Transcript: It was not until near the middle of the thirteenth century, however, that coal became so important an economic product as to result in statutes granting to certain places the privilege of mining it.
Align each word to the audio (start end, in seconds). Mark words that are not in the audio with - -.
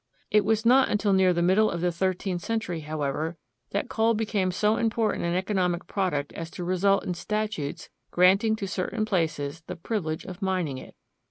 It 0.31 0.43
was 0.43 0.65
not 0.65 0.89
until 0.89 1.13
near 1.13 1.31
the 1.31 1.43
middle 1.43 1.69
of 1.69 1.79
the 1.79 1.91
thirteenth 1.91 2.41
century, 2.41 2.79
however, 2.79 3.37
that 3.69 3.87
coal 3.87 4.15
became 4.15 4.49
so 4.49 4.77
important 4.77 5.25
an 5.25 5.35
economic 5.35 5.85
product 5.85 6.33
as 6.33 6.49
to 6.57 6.63
result 6.63 7.03
in 7.05 7.13
statutes 7.13 7.91
granting 8.09 8.55
to 8.55 8.67
certain 8.67 9.05
places 9.05 9.61
the 9.67 9.75
privilege 9.75 10.25
of 10.25 10.41
mining 10.41 10.79
it. 10.79 10.95